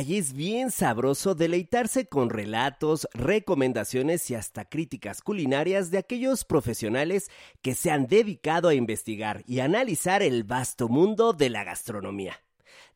[0.00, 7.30] Es bien sabroso deleitarse con relatos, recomendaciones y hasta críticas culinarias de aquellos profesionales
[7.62, 12.40] que se han dedicado a investigar y analizar el vasto mundo de la gastronomía.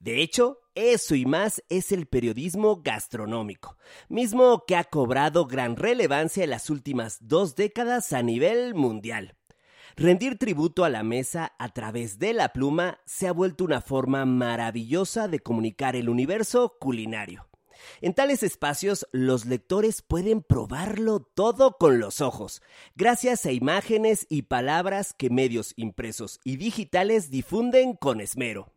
[0.01, 3.77] De hecho, eso y más es el periodismo gastronómico,
[4.09, 9.38] mismo que ha cobrado gran relevancia en las últimas dos décadas a nivel mundial.
[9.99, 14.25] Rendir tributo a la mesa a través de la pluma se ha vuelto una forma
[14.27, 17.49] maravillosa de comunicar el universo culinario.
[18.01, 22.63] En tales espacios los lectores pueden probarlo todo con los ojos,
[22.95, 28.73] gracias a imágenes y palabras que medios impresos y digitales difunden con esmero.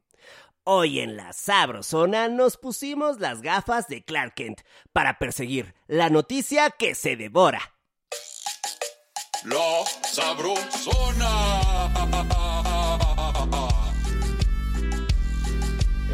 [0.64, 4.62] Hoy en la Sabrosona nos pusimos las gafas de Clark Kent
[4.92, 7.71] para perseguir la noticia que se devora.
[9.44, 11.32] La Sabrosona.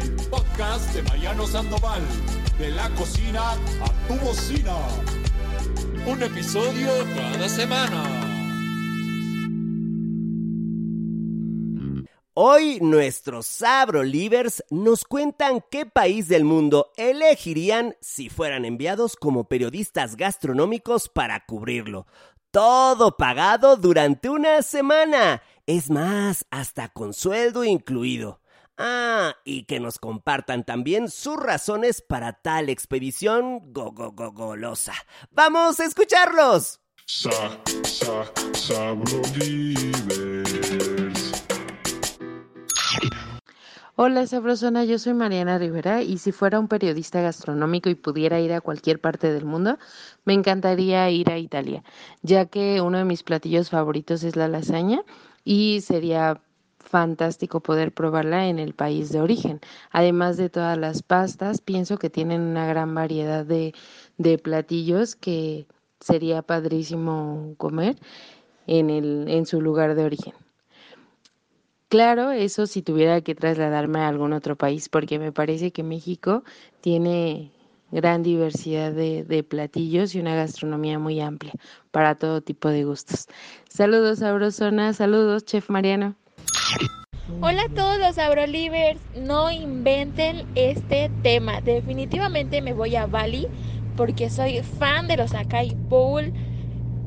[0.00, 2.00] El podcast de Mariano Sandoval.
[2.58, 4.76] De la cocina a tu bocina.
[6.06, 8.27] Un episodio cada semana.
[12.40, 19.48] Hoy nuestros Sabro Livers nos cuentan qué país del mundo elegirían si fueran enviados como
[19.48, 22.06] periodistas gastronómicos para cubrirlo.
[22.52, 25.42] Todo pagado durante una semana.
[25.66, 28.40] Es más, hasta con sueldo incluido.
[28.76, 34.94] Ah, y que nos compartan también sus razones para tal expedición go, go, go golosa.
[35.32, 36.78] ¡Vamos a escucharlos!
[37.04, 38.94] Sa, sa,
[44.00, 48.52] Hola Sabrosona, yo soy Mariana Rivera y si fuera un periodista gastronómico y pudiera ir
[48.52, 49.76] a cualquier parte del mundo,
[50.24, 51.82] me encantaría ir a Italia,
[52.22, 55.02] ya que uno de mis platillos favoritos es la lasaña
[55.44, 56.40] y sería
[56.78, 59.60] fantástico poder probarla en el país de origen.
[59.90, 63.74] Además de todas las pastas, pienso que tienen una gran variedad de,
[64.16, 65.66] de platillos que
[65.98, 67.96] sería padrísimo comer
[68.68, 70.34] en, el, en su lugar de origen.
[71.88, 76.44] Claro, eso si tuviera que trasladarme a algún otro país, porque me parece que México
[76.82, 77.50] tiene
[77.90, 81.54] gran diversidad de, de, platillos y una gastronomía muy amplia
[81.90, 83.26] para todo tipo de gustos.
[83.70, 86.14] Saludos, Sabrosona, saludos, Chef Mariano.
[87.40, 91.62] Hola a todos los Abrolivers, no inventen este tema.
[91.62, 93.48] Definitivamente me voy a Bali
[93.96, 96.32] porque soy fan de los Acai Bowl.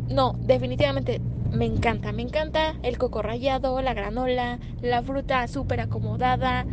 [0.10, 6.66] No, definitivamente me encanta, me encanta el coco rallado, la granola, la fruta súper acomodada.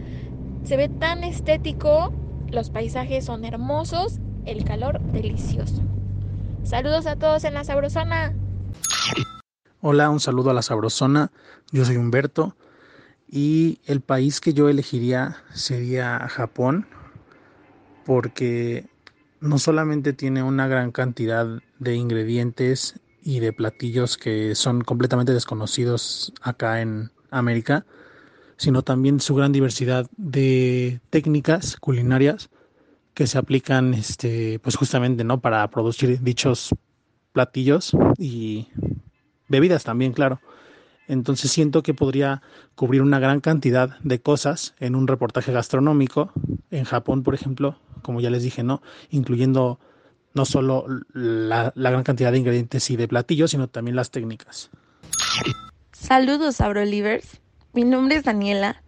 [0.65, 2.13] Se ve tan estético,
[2.51, 5.83] los paisajes son hermosos, el calor delicioso.
[6.63, 8.33] Saludos a todos en la Sabrosona.
[9.81, 11.31] Hola, un saludo a la Sabrosona.
[11.73, 12.57] Yo soy Humberto
[13.29, 16.87] y el país que yo elegiría sería Japón
[18.05, 18.87] porque
[19.41, 21.47] no solamente tiene una gran cantidad
[21.79, 27.85] de ingredientes y de platillos que son completamente desconocidos acá en América,
[28.57, 32.49] sino también su gran diversidad de técnicas culinarias
[33.13, 36.71] que se aplican este pues justamente no para producir dichos
[37.33, 38.69] platillos y
[39.49, 40.41] bebidas también, claro.
[41.07, 42.41] Entonces siento que podría
[42.77, 46.33] cubrir una gran cantidad de cosas en un reportaje gastronómico
[46.71, 48.81] en Japón, por ejemplo, como ya les dije, ¿no?
[49.11, 49.81] Incluyendo
[50.35, 54.71] no solo la, gran cantidad de ingredientes y de platillos, sino también las técnicas.
[55.93, 57.41] Saludos, Abrolivers.
[57.73, 58.83] Mi nombre es Daniela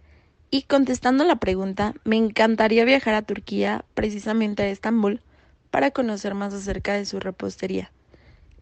[0.49, 5.21] y contestando la pregunta, me encantaría viajar a Turquía, precisamente a Estambul,
[5.69, 7.91] para conocer más acerca de su repostería.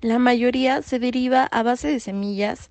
[0.01, 2.69] La mayoría se deriva a base de semillas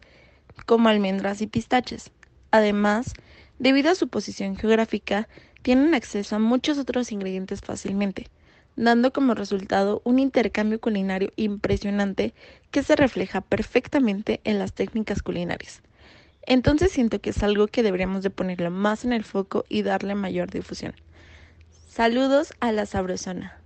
[0.66, 2.10] como almendras y pistaches.
[2.50, 3.14] Además,
[3.58, 5.28] debido a su posición geográfica,
[5.62, 8.28] tienen acceso a muchos otros ingredientes fácilmente
[8.78, 12.32] dando como resultado un intercambio culinario impresionante
[12.70, 15.82] que se refleja perfectamente en las técnicas culinarias.
[16.46, 20.14] Entonces siento que es algo que deberíamos de ponerlo más en el foco y darle
[20.14, 20.94] mayor difusión.
[21.88, 23.60] Saludos a la Sabrosona.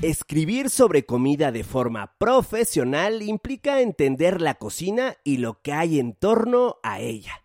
[0.00, 6.14] Escribir sobre comida de forma profesional implica entender la cocina y lo que hay en
[6.14, 7.42] torno a ella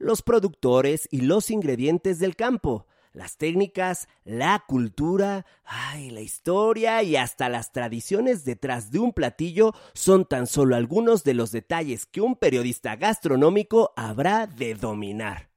[0.00, 7.16] los productores y los ingredientes del campo, las técnicas, la cultura, ay, la historia y
[7.16, 12.20] hasta las tradiciones detrás de un platillo son tan solo algunos de los detalles que
[12.20, 15.49] un periodista gastronómico habrá de dominar.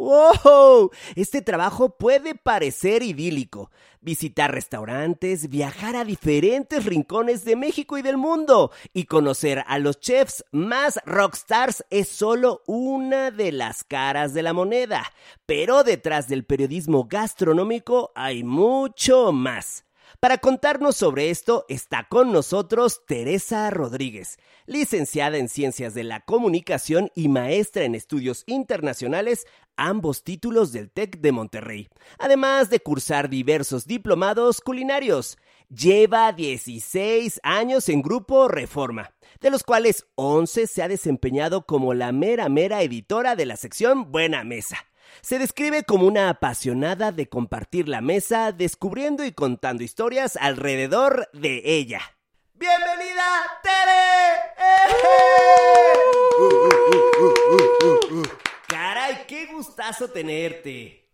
[0.00, 0.92] ¡Wow!
[1.14, 3.70] Este trabajo puede parecer idílico.
[4.00, 10.00] Visitar restaurantes, viajar a diferentes rincones de México y del mundo y conocer a los
[10.00, 15.04] chefs más rockstars es solo una de las caras de la moneda.
[15.44, 19.84] Pero detrás del periodismo gastronómico hay mucho más.
[20.18, 27.10] Para contarnos sobre esto está con nosotros Teresa Rodríguez, licenciada en Ciencias de la Comunicación
[27.14, 29.46] y maestra en Estudios Internacionales,
[29.80, 31.88] ambos títulos del TEC de Monterrey,
[32.18, 35.38] además de cursar diversos diplomados culinarios.
[35.68, 42.12] Lleva 16 años en Grupo Reforma, de los cuales 11 se ha desempeñado como la
[42.12, 44.76] mera mera editora de la sección Buena Mesa.
[45.22, 51.62] Se describe como una apasionada de compartir la mesa, descubriendo y contando historias alrededor de
[51.64, 52.00] ella.
[52.54, 53.24] ¡Bienvenida,
[53.62, 54.50] Tere!
[58.70, 61.04] ¡Caray, qué gustazo tenerte!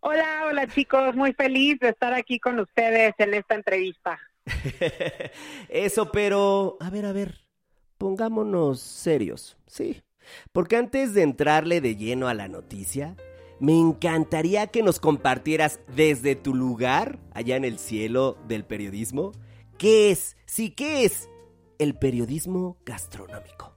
[0.00, 4.18] Hola, hola chicos, muy feliz de estar aquí con ustedes en esta entrevista.
[5.68, 7.42] Eso, pero, a ver, a ver,
[7.96, 10.02] pongámonos serios, ¿sí?
[10.52, 13.14] Porque antes de entrarle de lleno a la noticia,
[13.60, 19.30] me encantaría que nos compartieras desde tu lugar, allá en el cielo del periodismo,
[19.78, 21.30] qué es, sí, qué es
[21.78, 23.76] el periodismo gastronómico.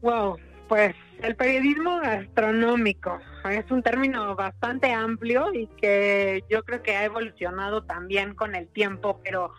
[0.00, 0.36] Wow,
[0.68, 3.18] pues el periodismo gastronómico
[3.50, 8.68] es un término bastante amplio y que yo creo que ha evolucionado también con el
[8.68, 9.52] tiempo, pero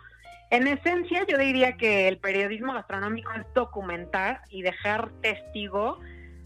[0.50, 5.98] en esencia yo diría que el periodismo gastronómico es documentar y dejar testigo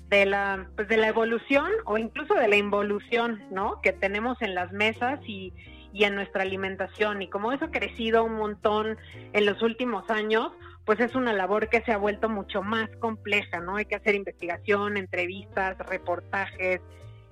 [0.08, 3.80] de la, pues de la evolución o incluso de la involución, ¿no?
[3.80, 5.52] Que tenemos en las mesas y,
[5.92, 7.22] y en nuestra alimentación.
[7.22, 8.98] Y como eso ha crecido un montón
[9.32, 10.52] en los últimos años,
[10.84, 13.76] pues es una labor que se ha vuelto mucho más compleja, ¿no?
[13.76, 16.80] Hay que hacer investigación, entrevistas, reportajes,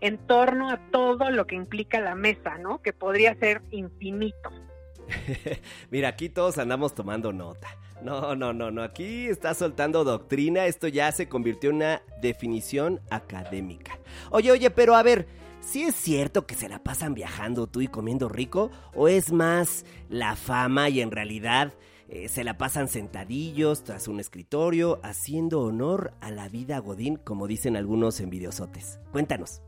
[0.00, 2.80] en torno a todo lo que implica la mesa, ¿no?
[2.82, 4.50] Que podría ser infinito.
[5.90, 7.68] Mira, aquí todos andamos tomando nota.
[8.02, 8.82] No, no, no, no.
[8.82, 10.66] Aquí está soltando doctrina.
[10.66, 13.98] Esto ya se convirtió en una definición académica.
[14.30, 15.28] Oye, oye, pero a ver,
[15.60, 18.72] ¿sí es cierto que se la pasan viajando tú y comiendo rico?
[18.94, 21.74] ¿O es más la fama y en realidad
[22.12, 27.46] eh, se la pasan sentadillos tras un escritorio, haciendo honor a la vida godín, como
[27.46, 29.00] dicen algunos envidiosotes?
[29.12, 29.62] Cuéntanos.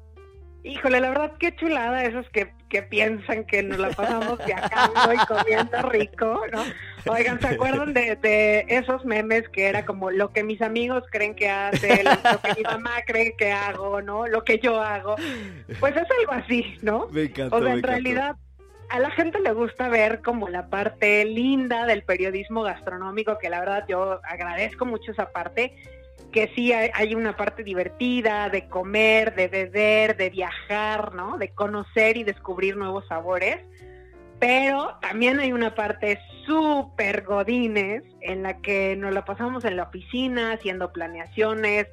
[0.63, 5.27] Híjole, la verdad, qué chulada esos que, que piensan que nos la pasamos viajando y
[5.27, 6.65] comiendo rico, ¿no?
[7.11, 11.35] Oigan, ¿se acuerdan de, de, esos memes que era como lo que mis amigos creen
[11.35, 14.27] que hace, lo que mi mamá cree que hago, ¿no?
[14.27, 15.17] Lo que yo hago.
[15.81, 17.09] Pues es algo así, ¿no?
[17.09, 17.89] Me encantó, o sea, en encantó.
[17.89, 18.37] realidad
[18.95, 23.59] a la gente le gusta ver como la parte linda del periodismo gastronómico, que la
[23.59, 25.75] verdad yo agradezco mucho esa parte,
[26.31, 31.39] que sí hay, una parte divertida de comer, de beber, de viajar, ¿no?
[31.39, 33.57] De conocer y descubrir nuevos sabores.
[34.39, 39.85] Pero también hay una parte súper godines en la que nos la pasamos en la
[39.85, 41.89] oficina haciendo planeaciones,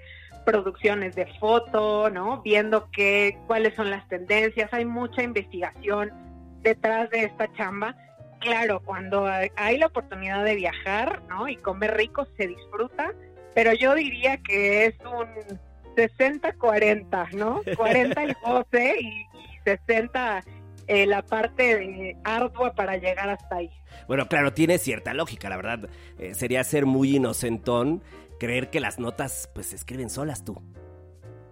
[0.45, 2.43] producciones de foto, ¿no?
[2.43, 4.71] Viendo qué, cuáles son las tendencias.
[4.71, 6.29] Hay mucha investigación
[6.61, 7.95] detrás de esta chamba.
[8.39, 11.47] Claro, cuando hay la oportunidad de viajar, ¿no?
[11.47, 13.13] Y comer rico se disfruta,
[13.53, 15.59] pero yo diría que es un
[15.95, 17.61] 60-40, ¿no?
[17.77, 20.43] 40 el goce y, y 60
[20.87, 23.69] eh, la parte ardua para llegar hasta ahí.
[24.07, 25.89] Bueno, claro, tiene cierta lógica, la verdad.
[26.17, 28.03] Eh, sería ser muy inocentón
[28.39, 30.61] creer que las notas pues se escriben solas tú.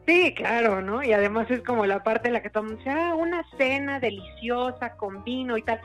[0.10, 1.04] Sí, claro, ¿no?
[1.04, 3.46] Y además es como la parte en la que todo el mundo dice, ah, una
[3.60, 5.80] cena deliciosa con vino y tal.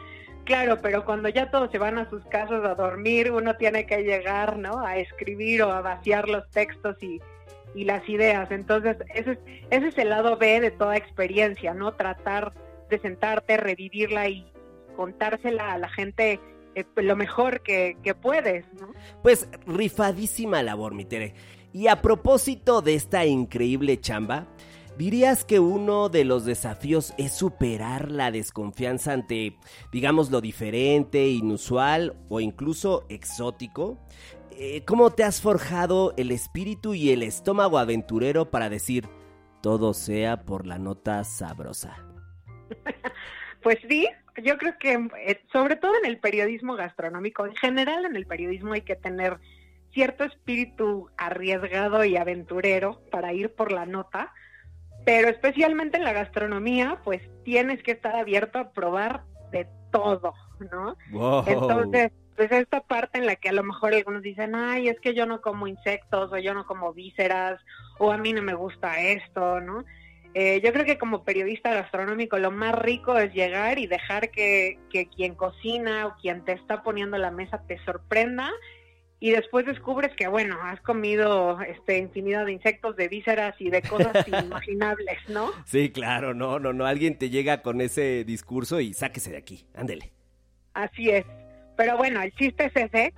[0.45, 4.03] Claro, pero cuando ya todos se van a sus casas a dormir, uno tiene que
[4.03, 4.79] llegar, ¿no?
[4.79, 7.21] A escribir o a vaciar los textos y,
[7.75, 8.51] y las ideas.
[8.51, 11.93] Entonces, ese es, ese es el lado B de toda experiencia, ¿no?
[11.93, 12.55] Tratar
[12.89, 14.51] de sentarte, revivirla y
[14.97, 16.41] contársela a la gente
[16.75, 18.91] eh, lo mejor que, que puedes, ¿no?
[19.23, 21.35] Pues rifadísima labor, mi Tere.
[21.75, 24.47] Y a propósito de esta increíble chamba,
[24.97, 29.57] ¿dirías que uno de los desafíos es superar la desconfianza ante,
[29.91, 33.99] digamos, lo diferente, inusual o incluso exótico?
[34.53, 39.09] Eh, ¿Cómo te has forjado el espíritu y el estómago aventurero para decir
[39.61, 41.97] todo sea por la nota sabrosa?
[43.65, 44.07] pues sí,
[44.45, 44.93] yo creo que
[45.27, 49.41] eh, sobre todo en el periodismo gastronómico, en general en el periodismo hay que tener
[49.95, 54.33] cierto espíritu arriesgado y aventurero para ir por la nota,
[55.07, 59.23] pero especialmente en la gastronomía, pues tienes que estar abierto a probar
[59.53, 60.35] de todo,
[60.73, 60.97] ¿no?
[61.11, 61.45] Wow.
[61.47, 65.15] Entonces, pues esta parte en la que a lo mejor algunos dicen, ay, es que
[65.15, 67.61] yo no como insectos, o yo no como vísceras,
[67.99, 69.85] o a mí no me gusta esto, ¿no?
[70.35, 74.81] Eh, yo creo que como periodista gastronómico lo más rico es llegar y dejar que,
[74.91, 78.51] que quien cocina o quien te está poniendo la mesa te sorprenda
[79.25, 83.81] y después descubres que, bueno, has comido este, infinidad de insectos, de vísceras y de
[83.81, 85.51] cosas inimaginables, ¿no?
[85.65, 89.65] Sí, claro, no, no, no, alguien te llega con ese discurso y sáquese de aquí,
[89.75, 90.13] ándele.
[90.75, 91.25] Así es.
[91.75, 93.15] Pero bueno, el chiste es ese,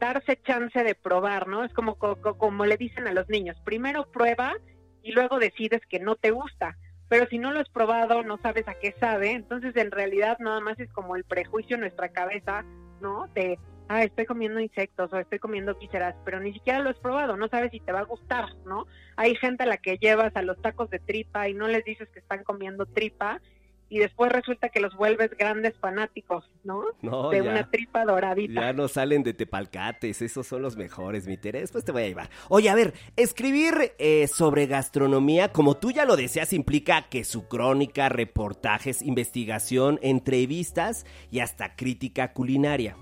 [0.00, 1.62] darse chance de probar, ¿no?
[1.62, 4.56] Es como, como, le dicen a los niños, primero prueba
[5.04, 6.76] y luego decides que no te gusta.
[7.08, 10.58] Pero si no lo has probado, no sabes a qué sabe, entonces en realidad nada
[10.58, 12.64] más es como el prejuicio en nuestra cabeza,
[13.00, 13.28] ¿no?
[13.32, 17.36] De, ah, estoy comiendo insectos o estoy comiendo vísceras, pero ni siquiera lo has probado,
[17.36, 18.86] no sabes si te va a gustar, ¿no?
[19.16, 22.08] Hay gente a la que llevas a los tacos de tripa y no les dices
[22.10, 23.40] que están comiendo tripa
[23.88, 26.82] y después resulta que los vuelves grandes fanáticos, ¿no?
[27.02, 28.60] no de una tripa doradita.
[28.60, 31.60] Ya no salen de tepalcates, esos son los mejores, mi Tere.
[31.60, 32.30] Después te voy a llevar.
[32.48, 37.46] Oye, a ver, escribir eh, sobre gastronomía, como tú ya lo deseas, implica que su
[37.46, 42.96] crónica, reportajes, investigación, entrevistas y hasta crítica culinaria.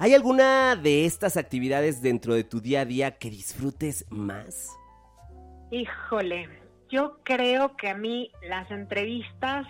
[0.00, 4.68] ¿Hay alguna de estas actividades dentro de tu día a día que disfrutes más?
[5.72, 6.48] Híjole,
[6.88, 9.66] yo creo que a mí las entrevistas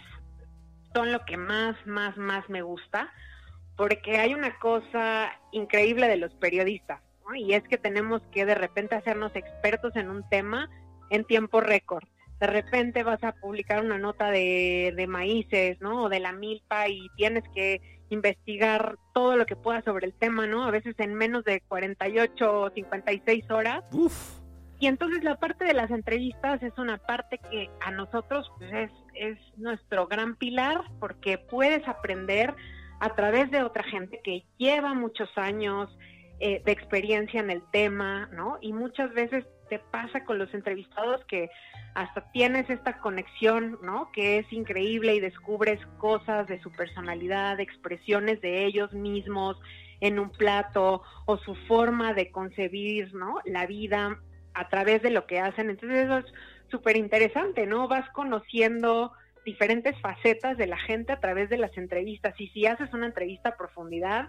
[0.92, 3.10] son lo que más, más, más me gusta,
[3.74, 7.00] porque hay una cosa increíble de los periodistas,
[7.34, 10.68] y es que tenemos que de repente hacernos expertos en un tema
[11.08, 12.04] en tiempo récord.
[12.40, 16.04] De repente vas a publicar una nota de, de maíces, ¿no?
[16.04, 17.80] O de la milpa y tienes que
[18.10, 20.64] investigar todo lo que puedas sobre el tema, ¿no?
[20.64, 23.84] A veces en menos de 48 o 56 horas.
[23.92, 24.38] Uf.
[24.80, 28.90] Y entonces la parte de las entrevistas es una parte que a nosotros pues, es,
[29.14, 32.54] es nuestro gran pilar porque puedes aprender
[33.00, 35.90] a través de otra gente que lleva muchos años
[36.40, 38.58] eh, de experiencia en el tema, ¿no?
[38.60, 41.50] Y muchas veces te pasa con los entrevistados que
[41.94, 44.10] hasta tienes esta conexión, ¿no?
[44.12, 49.56] Que es increíble y descubres cosas de su personalidad, expresiones de ellos mismos
[50.00, 53.38] en un plato o su forma de concebir, ¿no?
[53.44, 54.18] La vida
[54.54, 55.70] a través de lo que hacen.
[55.70, 56.26] Entonces eso es
[56.70, 57.88] súper interesante, ¿no?
[57.88, 59.12] Vas conociendo
[59.44, 62.34] diferentes facetas de la gente a través de las entrevistas.
[62.38, 64.28] Y si haces una entrevista a profundidad,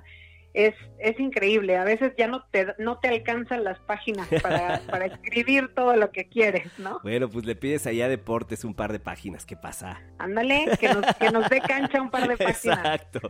[0.54, 1.78] es, es increíble.
[1.78, 6.12] A veces ya no te, no te alcanzan las páginas para, para escribir todo lo
[6.12, 7.00] que quieres, ¿no?
[7.04, 9.46] Bueno, pues le pides allá a Deportes un par de páginas.
[9.46, 10.02] ¿Qué pasa?
[10.18, 12.80] Ándale, que nos, que nos dé cancha un par de páginas.
[12.80, 13.30] Exacto.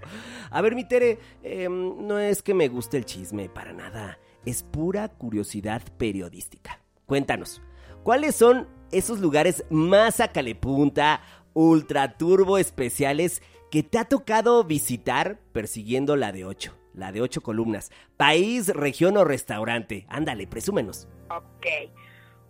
[0.50, 4.20] A ver, mi Tere, em, no es que me guste el chisme, para nada.
[4.46, 6.80] Es pura curiosidad periodística.
[7.06, 7.62] Cuéntanos,
[8.04, 11.22] ¿cuáles son esos lugares más a calepunta,
[11.54, 16.79] ultra turbo especiales que te ha tocado visitar persiguiendo la de 8?
[16.94, 17.92] La de 8 columnas.
[18.18, 20.06] País, región o restaurante.
[20.10, 21.08] Ándale, presúmenos.
[21.30, 21.68] Ok.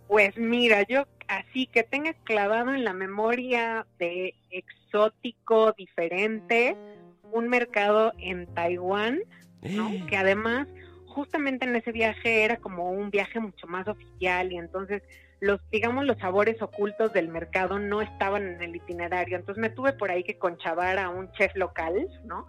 [0.08, 6.76] Pues mira, yo así que tenga clavado en la memoria de exótico, diferente,
[7.30, 9.20] un mercado en Taiwán,
[9.62, 9.90] ¿no?
[10.08, 10.66] que además
[11.06, 15.02] justamente en ese viaje era como un viaje mucho más oficial y entonces
[15.40, 19.36] los, digamos, los sabores ocultos del mercado no estaban en el itinerario.
[19.36, 22.46] Entonces me tuve por ahí que conchavar a un chef local, ¿no?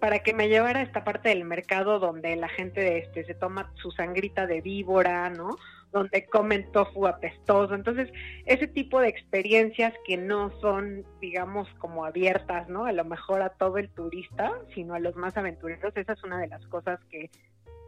[0.00, 3.72] Para que me llevara a esta parte del mercado donde la gente este, se toma
[3.74, 5.56] su sangrita de víbora, ¿no?
[5.92, 7.74] Donde comen tofu apestoso.
[7.74, 8.10] Entonces,
[8.46, 12.86] ese tipo de experiencias que no son, digamos, como abiertas, ¿no?
[12.86, 16.38] A lo mejor a todo el turista, sino a los más aventureros, esa es una
[16.38, 17.30] de las cosas que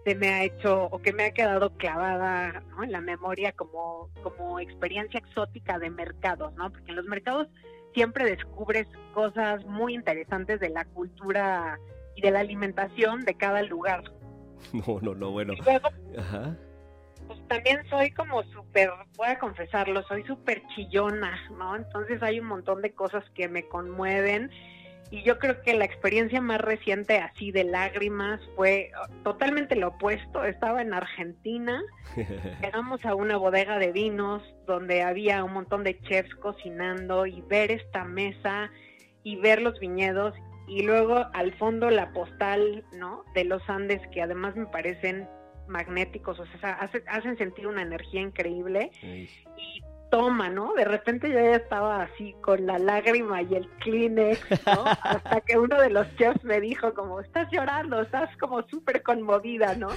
[0.04, 4.58] se me ha hecho o que me ha quedado clavada en la memoria como, como
[4.58, 6.70] experiencia exótica de mercados, ¿no?
[6.70, 7.48] Porque en los mercados
[7.94, 11.78] siempre descubres cosas muy interesantes de la cultura
[12.16, 14.02] y de la alimentación de cada lugar.
[14.72, 15.54] No, no, no, bueno.
[16.16, 16.56] Ajá.
[17.26, 21.74] Pues también soy como súper, voy a confesarlo, soy súper chillona, ¿no?
[21.74, 24.50] Entonces hay un montón de cosas que me conmueven
[25.12, 28.90] y yo creo que la experiencia más reciente así de lágrimas fue
[29.22, 30.42] totalmente lo opuesto.
[30.42, 31.82] Estaba en Argentina,
[32.62, 37.70] llegamos a una bodega de vinos donde había un montón de chefs cocinando y ver
[37.70, 38.70] esta mesa
[39.22, 40.34] y ver los viñedos
[40.66, 43.24] y luego al fondo la postal, ¿no?
[43.34, 45.28] De los Andes que además me parecen
[45.68, 46.78] magnéticos, o sea,
[47.08, 50.74] hacen sentir una energía increíble y toma, ¿no?
[50.74, 54.84] De repente yo ya estaba así con la lágrima y el Kleenex, ¿no?
[55.02, 59.74] Hasta que uno de los chefs me dijo como, estás llorando, estás como súper conmovida,
[59.74, 59.88] ¿no?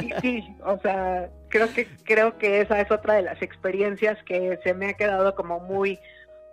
[0.00, 4.60] Y sí, o sea, creo que, creo que esa es otra de las experiencias que
[4.62, 5.98] se me ha quedado como muy,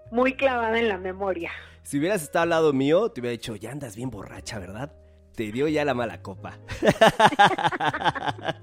[0.10, 1.52] muy clavada en la memoria.
[1.90, 4.94] Si hubieras estado al lado mío, te hubiera dicho, ya andas bien borracha, ¿verdad?
[5.34, 6.60] Te dio ya la mala copa.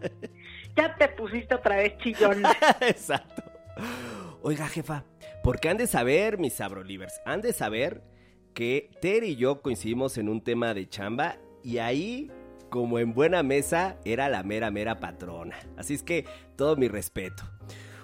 [0.76, 2.52] ya te pusiste otra vez chillona.
[2.82, 3.42] Exacto.
[4.42, 5.04] Oiga, jefa,
[5.42, 8.04] Porque han de saber, mis sabrolivers, han de saber
[8.54, 12.30] que Ter y yo coincidimos en un tema de chamba y ahí,
[12.70, 15.56] como en buena mesa, era la mera, mera patrona.
[15.76, 17.42] Así es que todo mi respeto.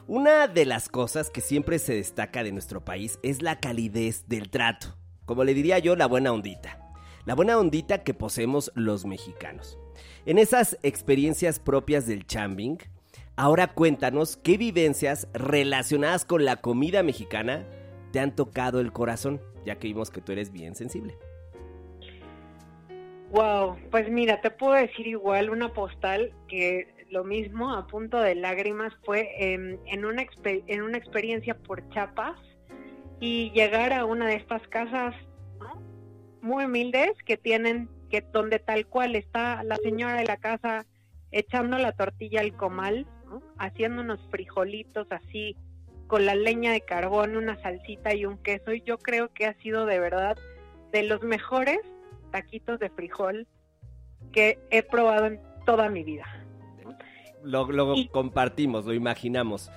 [0.08, 4.50] Una de las cosas que siempre se destaca de nuestro país es la calidez del
[4.50, 4.96] trato.
[5.24, 6.78] Como le diría yo, la buena ondita.
[7.24, 9.78] La buena ondita que poseemos los mexicanos.
[10.26, 12.78] En esas experiencias propias del chambing,
[13.36, 17.64] ahora cuéntanos qué vivencias relacionadas con la comida mexicana
[18.12, 21.16] te han tocado el corazón, ya que vimos que tú eres bien sensible.
[23.30, 28.34] Wow, pues mira, te puedo decir igual una postal que lo mismo, a punto de
[28.34, 32.38] lágrimas, fue en, una, en una experiencia por Chiapas
[33.22, 35.14] y llegar a una de estas casas
[36.40, 40.86] muy humildes que tienen, que donde tal cual está la señora de la casa
[41.30, 43.06] echando la tortilla al comal,
[43.58, 45.56] haciendo unos frijolitos así
[46.08, 48.72] con la leña de carbón, una salsita y un queso.
[48.72, 50.36] Y yo creo que ha sido de verdad
[50.90, 51.78] de los mejores
[52.32, 53.46] taquitos de frijol
[54.32, 56.26] que he probado en toda mi vida.
[57.44, 57.68] Lo,
[58.10, 59.70] compartimos, lo imaginamos.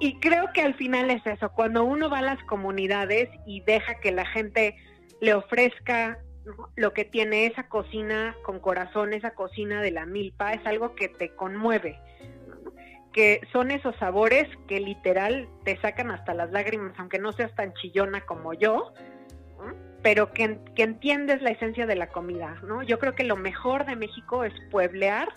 [0.00, 4.00] Y creo que al final es eso, cuando uno va a las comunidades y deja
[4.00, 4.74] que la gente
[5.20, 6.18] le ofrezca
[6.74, 11.08] lo que tiene esa cocina con corazón, esa cocina de la milpa, es algo que
[11.08, 12.00] te conmueve,
[13.12, 17.74] que son esos sabores que literal te sacan hasta las lágrimas, aunque no seas tan
[17.74, 18.94] chillona como yo,
[20.02, 22.82] pero que, que, entiendes la esencia de la comida, ¿no?
[22.82, 25.28] Yo creo que lo mejor de México es pueblear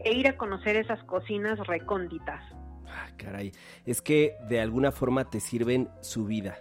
[0.00, 2.42] e ir a conocer esas cocinas recónditas.
[2.90, 3.52] Ah, caray,
[3.86, 6.58] es que de alguna forma te sirven su vida.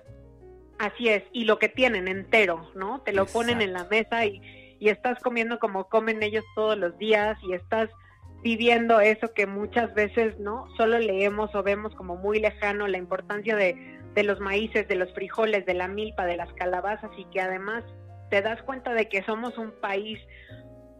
[0.78, 3.02] Así es, y lo que tienen entero, ¿no?
[3.02, 4.42] Te lo ponen en la mesa y,
[4.80, 7.90] y estás comiendo como comen ellos todos los días y estás
[8.44, 10.68] viviendo eso que muchas veces, ¿no?
[10.78, 15.12] Solo leemos o vemos como muy lejano la importancia de de los maíces, de los
[15.14, 17.84] frijoles, de la milpa, de las calabazas y que además
[18.30, 20.20] te das cuenta de que somos un país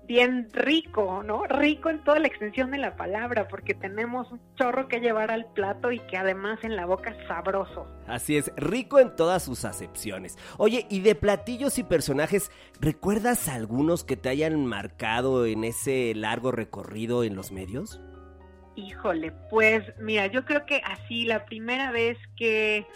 [0.10, 1.44] bien rico, ¿no?
[1.46, 5.46] Rico en toda la extensión de la palabra, porque tenemos un chorro que llevar al
[5.54, 7.86] plato y que además en la boca es sabroso.
[8.08, 10.36] Así es, rico en todas sus acepciones.
[10.58, 12.52] Oye, y de platillos y personajes,
[12.82, 18.02] ¿recuerdas algunos que te hayan marcado en ese largo recorrido en los medios?
[18.76, 22.88] Híjole, pues mira, yo creo que así la primera vez que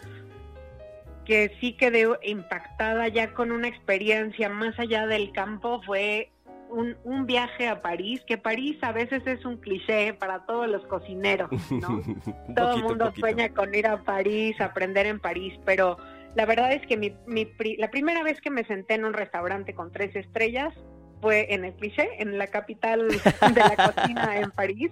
[1.25, 6.32] que sí quedé impactada ya con una experiencia más allá del campo fue
[6.73, 10.83] un, un, viaje a París, que París a veces es un cliché para todos los
[10.87, 12.01] cocineros, ¿no?
[12.55, 15.97] Todo el mundo sueña con ir a París, aprender en París, pero
[16.35, 19.73] la verdad es que mi, mi, la primera vez que me senté en un restaurante
[19.73, 20.73] con tres estrellas
[21.21, 23.07] fue en el cliché, en la capital
[23.53, 24.91] de la cocina en París,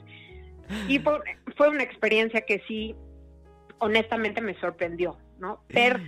[0.88, 2.96] y fue, una experiencia que sí,
[3.80, 5.64] honestamente me sorprendió, ¿no?
[5.70, 6.00] Ver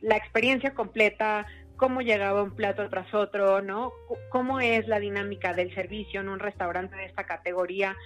[0.00, 1.46] la experiencia completa,
[1.82, 3.92] cómo llegaba un plato tras otro, ¿no?
[4.28, 7.96] cómo es la dinámica del servicio en un restaurante de esta categoría,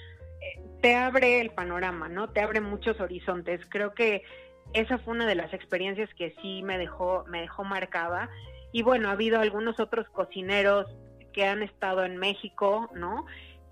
[0.40, 2.30] eh, te abre el panorama, ¿no?
[2.30, 3.60] Te abre muchos horizontes.
[3.68, 4.22] Creo que
[4.72, 8.30] esa fue una de las experiencias que sí me dejó, me dejó marcada.
[8.72, 10.86] Y bueno, ha habido algunos otros cocineros
[11.34, 13.26] que han estado en México, ¿no?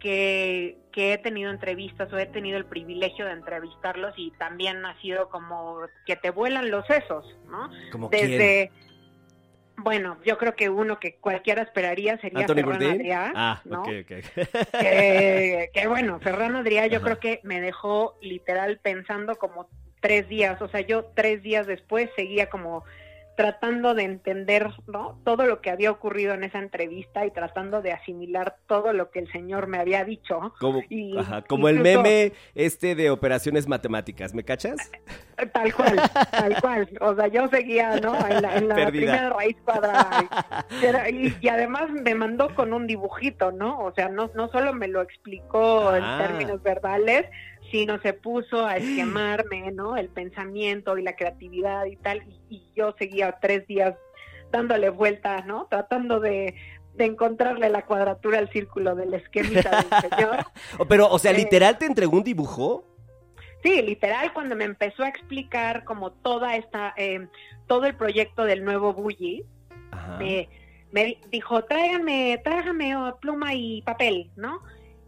[0.05, 5.31] que, he tenido entrevistas o he tenido el privilegio de entrevistarlos y también ha sido
[5.31, 7.71] como que te vuelan los sesos, ¿no?
[7.91, 8.71] Como Desde,
[9.85, 13.83] bueno, yo creo que uno que cualquiera esperaría sería Ferran Adrià, ah, ¿no?
[13.85, 19.69] que, bueno, Ferran Adrià yo creo que me dejó literal pensando como
[20.01, 22.85] tres días, o sea, yo tres días después seguía como
[23.37, 25.21] tratando de entender ¿no?
[25.25, 29.21] todo lo que había ocurrido en esa entrevista y tratando de asimilar todo lo que
[29.21, 30.55] el señor me había dicho.
[30.61, 30.83] Como,
[31.49, 34.91] como el meme este de operaciones matemáticas, ¿me cachas?
[35.53, 36.89] Tal cual, tal cual.
[37.01, 38.15] O sea, yo seguía ¿no?
[38.27, 40.29] en la, primera raíz cuadrada.
[41.11, 43.81] Y, además me mandó con un dibujito, ¿no?
[43.81, 46.19] O sea, no, no solo me lo explicó en ah.
[46.27, 47.27] términos verbales,
[47.75, 49.97] sino se puso a esquemarme, ¿no?
[49.97, 53.97] El pensamiento y la creatividad y tal, y, yo seguía tres días
[54.53, 55.67] dándole vueltas, ¿no?
[55.69, 56.55] Tratando de,
[56.97, 60.45] encontrarle la cuadratura al círculo del esquemita del señor.
[60.89, 62.85] Pero, o sea, eh, ¿literal te entregó un dibujo?
[63.65, 67.27] Sí, literal, cuando me empezó a explicar como toda esta, eh,
[67.67, 69.45] todo el proyecto del nuevo Bully,
[70.21, 70.49] eh,
[70.93, 74.63] me dijo, tráigame, tráigame oh, pluma y papel, ¿no?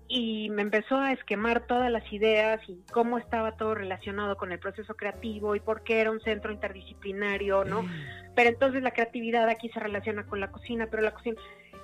[0.09, 4.59] Y me empezó a esquemar todas las ideas y cómo estaba todo relacionado con el
[4.59, 7.83] proceso creativo y por qué era un centro interdisciplinario, ¿no?
[7.83, 7.91] Mm.
[8.35, 11.41] Pero entonces la creatividad aquí se relaciona con la cocina, pero la cocina...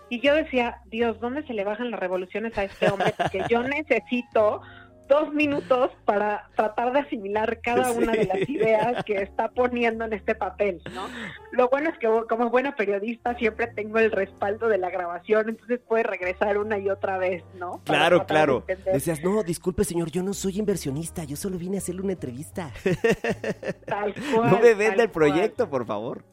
[0.08, 3.14] Y yo decía, Dios, ¿dónde se le bajan las revoluciones a este hombre?
[3.16, 4.60] Porque yo necesito
[5.08, 10.12] dos minutos para tratar de asimilar cada una de las ideas que está poniendo en
[10.12, 11.06] este papel, ¿no?
[11.50, 15.80] Lo bueno es que como buena periodista siempre tengo el respaldo de la grabación, entonces
[15.86, 17.80] puede regresar una y otra vez, ¿no?
[17.84, 18.64] claro, claro.
[18.92, 22.70] Decías, no, disculpe señor, yo no soy inversionista, yo solo vine a hacerle una entrevista.
[23.86, 24.50] Tal cual.
[24.50, 26.24] No me venda el proyecto, por favor.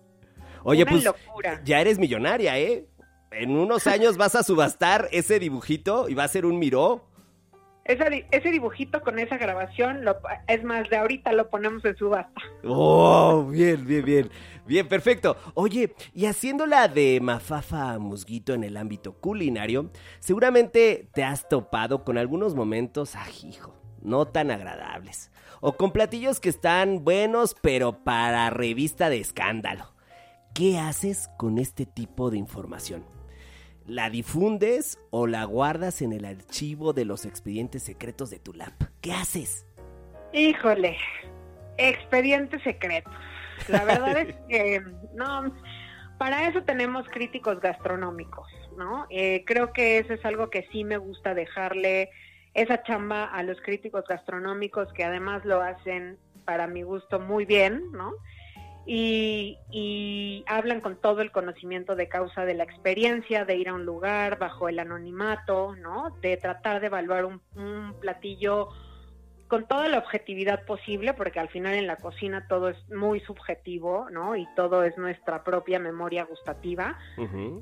[0.63, 1.61] Oye, Una pues locura.
[1.63, 2.85] ya eres millonaria, ¿eh?
[3.31, 7.08] En unos años vas a subastar ese dibujito y va a ser un miró.
[7.89, 10.15] Ese, di- ese dibujito con esa grabación, lo,
[10.47, 12.39] es más, de ahorita lo ponemos en subasta.
[12.63, 14.29] Oh, bien, bien, bien.
[14.67, 15.35] Bien, perfecto.
[15.55, 22.19] Oye, y haciéndola de mafafa musguito en el ámbito culinario, seguramente te has topado con
[22.19, 25.31] algunos momentos, aj, hijo, no tan agradables.
[25.59, 29.95] O con platillos que están buenos, pero para revista de escándalo.
[30.53, 33.03] ¿Qué haces con este tipo de información?
[33.89, 38.71] ¿La difundes o la guardas en el archivo de los expedientes secretos de tu lab?
[39.01, 39.65] ¿Qué haces?
[40.31, 40.95] Híjole,
[41.77, 43.11] expedientes secretos.
[43.67, 44.83] La verdad es que
[45.15, 45.51] no,
[46.19, 48.47] para eso tenemos críticos gastronómicos,
[48.77, 49.07] ¿no?
[49.09, 52.11] Eh, creo que eso es algo que sí me gusta dejarle
[52.53, 57.91] esa chamba a los críticos gastronómicos que además lo hacen para mi gusto muy bien,
[57.91, 58.11] ¿no?
[58.91, 63.75] Y, y hablan con todo el conocimiento de causa de la experiencia, de ir a
[63.75, 66.09] un lugar bajo el anonimato, ¿no?
[66.21, 68.69] De tratar de evaluar un, un platillo
[69.47, 74.07] con toda la objetividad posible, porque al final en la cocina todo es muy subjetivo,
[74.09, 74.35] ¿no?
[74.35, 76.97] Y todo es nuestra propia memoria gustativa,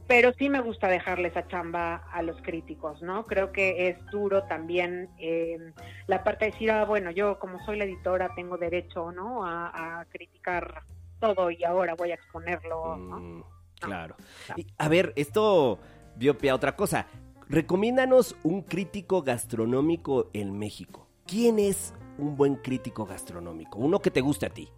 [0.07, 3.23] pero sí me gusta dejarle esa chamba a los críticos, ¿no?
[3.25, 5.73] Creo que es duro también eh,
[6.07, 9.45] la parte de decir, ah, bueno, yo como soy la editora tengo derecho, ¿no?
[9.45, 10.83] A, a criticar
[11.19, 13.19] todo y ahora voy a exponerlo, ¿no?
[13.19, 13.43] Mm,
[13.79, 14.15] claro.
[14.55, 15.79] Y, a ver, esto
[16.15, 17.07] dio pie a otra cosa.
[17.49, 21.07] Recomiéndanos un crítico gastronómico en México.
[21.25, 23.79] ¿Quién es un buen crítico gastronómico?
[23.79, 24.69] Uno que te guste a ti.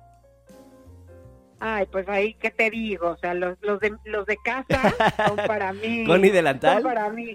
[1.62, 3.10] Ay, pues ahí, ¿qué te digo?
[3.10, 4.94] O sea, los, los, de, los de casa
[5.28, 6.06] son para mí.
[6.06, 6.76] ¿Connie Delantal?
[6.82, 7.34] Son para mí.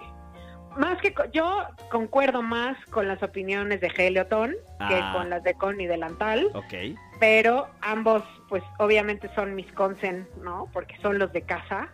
[0.78, 1.58] Más que yo
[1.90, 5.12] concuerdo más con las opiniones de Helioton que Ah.
[5.14, 6.96] con las de Connie Delantal, Ok.
[7.24, 10.68] Pero ambos, pues obviamente son mis consen, ¿no?
[10.74, 11.90] Porque son los de casa.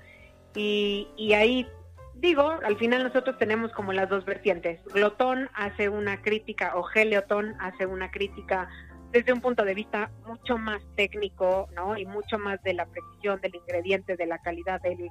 [0.57, 1.69] Y, y ahí,
[2.17, 4.81] digo, al final nosotros tenemos como las dos vertientes.
[4.93, 8.69] Glotón hace una crítica, o Helioton hace una crítica
[9.13, 11.97] desde un punto de vista mucho más técnico, ¿no?
[11.97, 15.11] Y mucho más de la precisión del ingrediente, de la calidad del,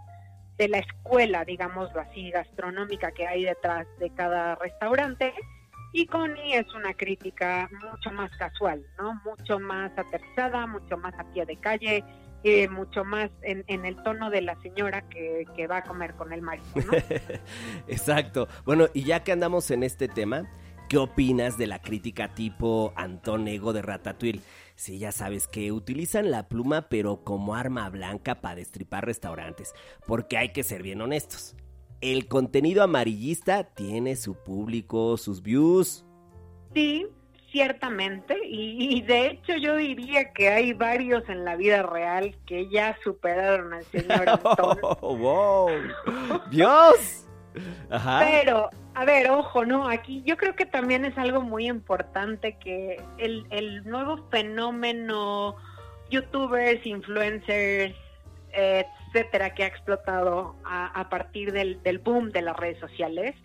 [0.58, 5.34] de la escuela, digámoslo así, gastronómica que hay detrás de cada restaurante.
[5.92, 9.20] Y Connie es una crítica mucho más casual, ¿no?
[9.26, 12.04] Mucho más aterrizada, mucho más a pie de calle,
[12.44, 16.32] eh, mucho más en, en el tono de la señora que, va a comer con
[16.32, 16.94] el marido, ¿no?
[17.88, 18.48] Exacto.
[18.66, 20.50] Bueno, y ya que andamos en este tema,
[20.88, 24.42] ¿qué opinas de la crítica tipo Antón Ego de Ratatouille?
[24.76, 29.74] Sí, ya sabes que utilizan la pluma pero como arma blanca para destripar restaurantes,
[30.08, 31.56] porque hay que ser bien honestos.
[32.02, 36.06] El contenido amarillista tiene su público, sus views.
[36.74, 37.08] Sí,
[37.52, 38.38] ciertamente.
[38.46, 42.98] Y, y de hecho yo diría que hay varios en la vida real que ya
[43.04, 44.78] superaron al señor Antón.
[45.02, 45.70] ¡Wow!
[46.50, 47.28] ¡Dios!
[47.90, 48.20] Ajá.
[48.24, 49.88] Pero, a ver, ojo, ¿no?
[49.90, 55.56] Aquí yo creo que también es algo muy importante que el, el nuevo fenómeno
[56.10, 57.96] youtubers, influencers,
[58.54, 63.36] eh, etcétera, que ha explotado a, partir del, del boom de las redes sociales,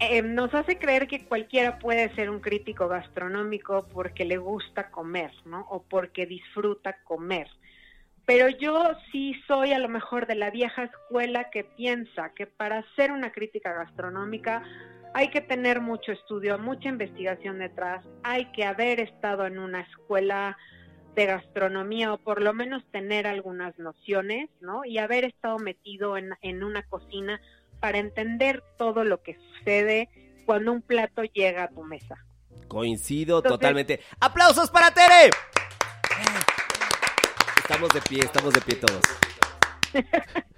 [0.00, 5.30] eh, nos hace creer que cualquiera puede ser un crítico gastronómico porque le gusta comer,
[5.44, 5.60] ¿no?
[5.70, 7.48] O porque disfruta comer.
[8.26, 12.78] Pero yo sí soy a lo mejor de la vieja escuela que piensa que para
[12.78, 14.64] hacer una crítica gastronómica
[15.14, 20.56] hay que tener mucho estudio, mucha investigación detrás, hay que haber estado en una escuela
[21.14, 24.84] de gastronomía o por lo menos tener algunas nociones, ¿no?
[24.84, 27.40] Y haber estado metido en, en una cocina
[27.80, 30.08] para entender todo lo que sucede
[30.46, 32.16] cuando un plato llega a tu mesa.
[32.68, 34.00] Coincido Entonces- totalmente.
[34.20, 35.30] ¡Aplausos para Tere!
[37.58, 39.02] Estamos de pie, estamos de pie todos.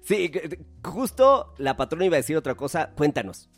[0.00, 0.32] Sí,
[0.82, 2.92] justo la patrona iba a decir otra cosa.
[2.96, 3.50] Cuéntanos.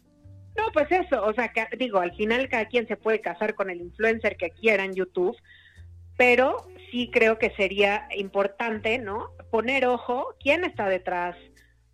[0.56, 3.70] No, pues eso, o sea, que, digo, al final cada quien se puede casar con
[3.70, 5.36] el influencer que quiera en YouTube,
[6.20, 9.30] pero sí creo que sería importante, ¿no?
[9.50, 11.34] Poner ojo quién está detrás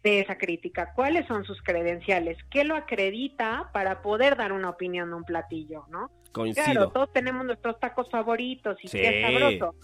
[0.03, 5.11] de esa crítica, cuáles son sus credenciales, qué lo acredita para poder dar una opinión
[5.11, 6.11] de un platillo, ¿no?
[6.33, 6.65] Coincido.
[6.65, 8.99] Claro, todos tenemos nuestros tacos favoritos y Sí.
[8.99, 9.77] qué sabroso.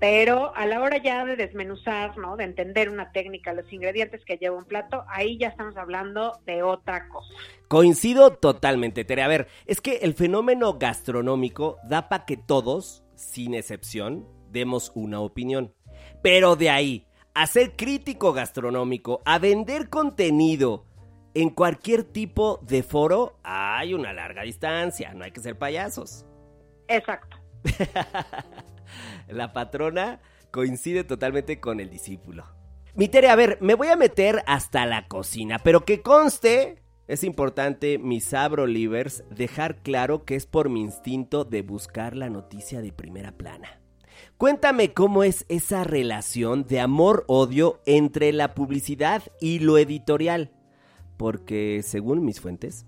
[0.00, 2.36] Pero a la hora ya de desmenuzar, ¿no?
[2.36, 6.64] De entender una técnica, los ingredientes que lleva un plato, ahí ya estamos hablando de
[6.64, 7.32] otra cosa.
[7.68, 9.22] Coincido totalmente, Tere.
[9.22, 15.20] A ver, es que el fenómeno gastronómico da para que todos, sin excepción, demos una
[15.20, 15.74] opinión.
[16.22, 20.86] Pero de ahí, a ser crítico gastronómico, a vender contenido
[21.34, 26.24] en cualquier tipo de foro, hay una larga distancia, no hay que ser payasos.
[26.88, 27.36] Exacto.
[29.28, 32.44] La patrona coincide totalmente con el discípulo.
[32.94, 37.22] Mi Tere, a ver, me voy a meter hasta la cocina, pero que conste, es
[37.22, 42.92] importante, mis sabrolivers, dejar claro que es por mi instinto de buscar la noticia de
[42.92, 43.80] primera plana.
[44.38, 50.50] Cuéntame cómo es esa relación de amor-odio entre la publicidad y lo editorial.
[51.16, 52.86] Porque, según mis fuentes,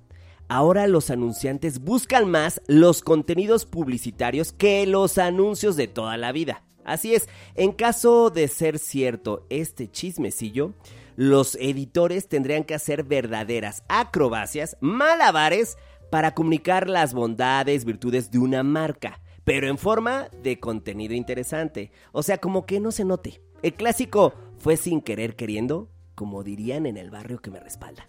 [0.48, 6.64] ahora los anunciantes buscan más los contenidos publicitarios que los anuncios de toda la vida.
[6.84, 10.72] Así es, en caso de ser cierto este chismecillo,
[11.18, 15.76] los editores tendrían que hacer verdaderas acrobacias, malabares,
[16.12, 21.90] para comunicar las bondades, virtudes de una marca, pero en forma de contenido interesante.
[22.12, 23.42] O sea, como que no se note.
[23.62, 28.06] El clásico fue sin querer queriendo, como dirían en el barrio que me respalda.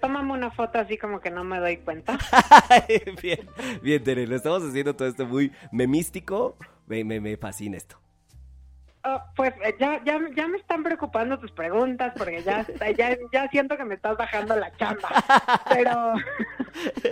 [0.00, 2.16] Tómame una foto así como que no me doy cuenta.
[3.20, 3.48] bien,
[3.82, 6.56] bien, Tere, lo estamos haciendo todo esto muy memístico.
[6.86, 8.00] Me, me, me fascina esto.
[9.02, 12.66] Oh, pues eh, ya, ya, ya me están preocupando tus preguntas porque ya,
[12.98, 15.08] ya, ya siento que me estás bajando la chamba.
[15.72, 16.14] Pero,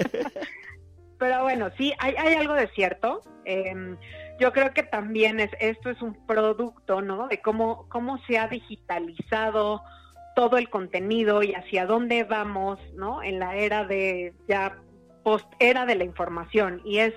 [1.18, 3.22] pero bueno, sí, hay, hay algo de cierto.
[3.44, 3.96] Em,
[4.38, 7.28] yo creo que también es, esto es un producto, ¿no?
[7.28, 9.82] De cómo, cómo se ha digitalizado
[10.36, 13.22] todo el contenido y hacia dónde vamos, ¿no?
[13.22, 14.76] En la era de ya
[15.24, 17.14] post era de la información y es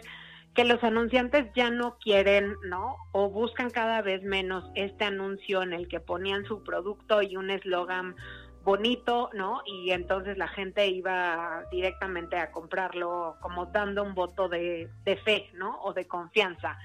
[0.53, 2.97] que los anunciantes ya no quieren, ¿no?
[3.13, 7.49] O buscan cada vez menos este anuncio en el que ponían su producto y un
[7.49, 8.15] eslogan
[8.63, 9.61] bonito, ¿no?
[9.65, 15.49] Y entonces la gente iba directamente a comprarlo como dando un voto de, de fe,
[15.53, 15.81] ¿no?
[15.83, 16.77] O de confianza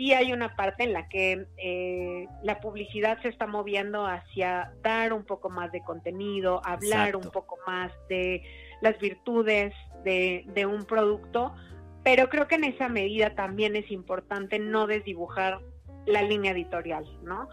[0.00, 5.12] sí hay una parte en la que eh, la publicidad se está moviendo hacia dar
[5.12, 8.42] un poco más de contenido, hablar un poco más de
[8.80, 11.54] las virtudes de, de, un producto,
[12.02, 15.60] pero creo que en esa medida también es importante no desdibujar
[16.06, 17.48] la línea editorial, ¿no?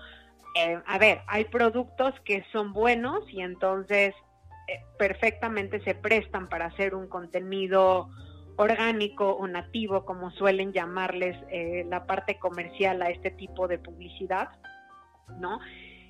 [0.55, 4.15] Eh, a ver, hay productos que son buenos y entonces
[4.67, 8.09] eh, perfectamente se prestan para hacer un contenido
[8.57, 14.49] orgánico o nativo, como suelen llamarles eh, la parte comercial a este tipo de publicidad,
[15.39, 15.59] ¿no?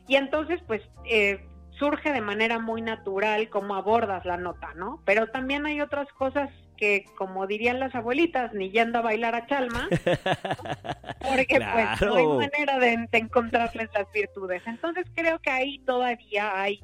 [0.08, 1.46] Y entonces, pues, eh,
[1.78, 5.02] surge de manera muy natural cómo abordas la nota, ¿no?
[5.06, 9.46] Pero también hay otras cosas que, como dirían las abuelitas, ni yendo a bailar a
[9.48, 9.90] Chalma,
[11.28, 14.62] porque pues no hay manera de encontrarles las virtudes.
[14.66, 16.82] Entonces creo que ahí todavía hay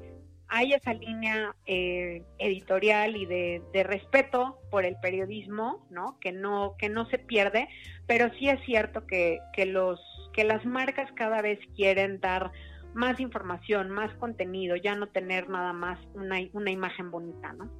[0.56, 6.20] hay esa línea eh, editorial y de, respeto por el periodismo, ¿no?
[6.20, 7.68] Que no que no se pierde,
[8.06, 10.00] pero sí es cierto que, que los
[10.32, 12.52] que las marcas cada vez quieren dar
[12.94, 17.72] más información, más contenido, ya no tener nada más una, una imagen bonita, ¿no?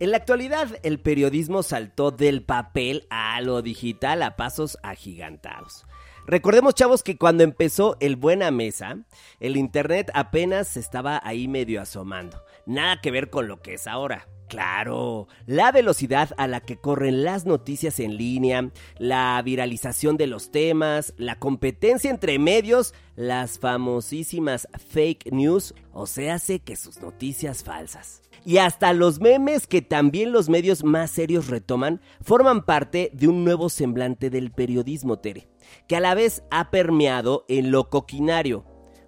[0.00, 5.84] En la actualidad, el periodismo saltó del papel a lo digital a pasos agigantados.
[6.26, 9.04] Recordemos, chavos, que cuando empezó el Buena Mesa,
[9.40, 12.42] el Internet apenas estaba ahí medio asomando.
[12.64, 14.26] Nada que ver con lo que es ahora.
[14.50, 20.50] Claro, la velocidad a la que corren las noticias en línea, la viralización de los
[20.50, 27.62] temas, la competencia entre medios, las famosísimas fake news, o sea, hace que sus noticias
[27.62, 28.22] falsas.
[28.44, 33.44] Y hasta los memes que también los medios más serios retoman forman parte de un
[33.44, 35.48] nuevo semblante del periodismo, Tere
[35.86, 38.64] que a la vez ha permeado en lo coquinario.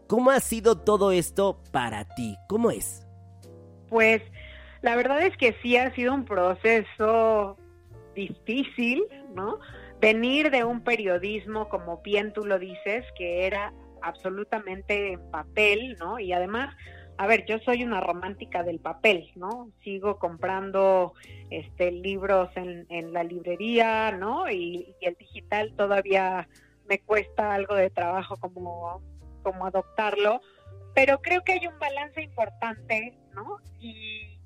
[0.06, 2.36] ¿Cómo ha sido todo esto para ti?
[2.48, 3.06] ¿Cómo es?
[3.88, 4.22] Pues
[4.82, 7.56] la verdad es que sí ha sido un proceso
[8.14, 9.58] difícil, ¿no?
[10.00, 16.18] Venir de un periodismo, como bien tú lo dices, que era absolutamente en papel, ¿no?
[16.18, 16.74] Y además
[17.18, 19.70] a ver, yo soy una romántica del papel, ¿no?
[19.84, 21.12] Sigo comprando
[21.50, 24.50] este libros en, la librería, ¿no?
[24.50, 26.48] Y, el digital todavía
[26.88, 29.02] me cuesta algo de trabajo como,
[29.42, 30.40] como adoptarlo,
[30.94, 33.58] pero creo que hay un balance importante, ¿no?
[33.78, 34.38] Y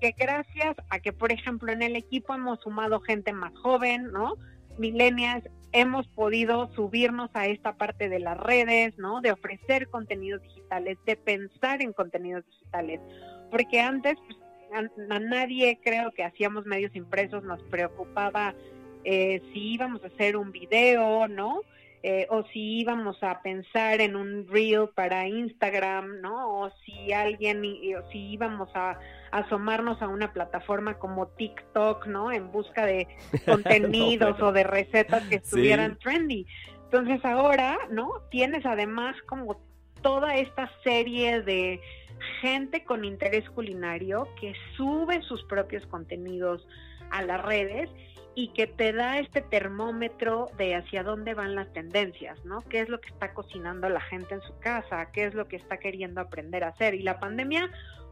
[0.00, 4.34] que gracias a que, por ejemplo, en el equipo hemos sumado gente más joven, ¿no?
[4.78, 9.20] Millennials, hemos podido subirnos a esta parte de las redes, ¿no?
[9.20, 13.00] De ofrecer contenidos digitales, de pensar en contenidos digitales,
[13.50, 14.38] porque antes pues,
[15.10, 18.54] a, nadie creo que hacíamos medios impresos nos preocupaba
[19.04, 21.60] eh, si íbamos a hacer un video, ¿no?
[22.08, 26.60] eh, o si íbamos a pensar en un reel para Instagram, ¿no?
[26.60, 28.96] O si alguien, o si íbamos a,
[29.30, 32.32] asomarnos a una plataforma como TikTok, ¿no?
[32.32, 33.08] En busca de
[33.46, 36.46] contenidos o de recetas que estuvieran trendy.
[36.84, 38.10] Entonces ahora, ¿no?
[38.30, 39.60] Tienes además como
[40.02, 41.80] toda esta serie de
[42.40, 46.66] gente con interés culinario que sube sus propios contenidos
[47.10, 47.90] a las redes
[48.34, 52.60] y que te da este termómetro de hacia dónde van las tendencias, ¿no?
[52.60, 55.10] ¿Qué es lo que está cocinando la gente en su casa?
[55.10, 56.94] ¿Qué es lo que está queriendo aprender a hacer?
[56.94, 57.70] Y la pandemia